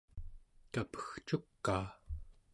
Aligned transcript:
kapegcukaa 0.73 1.87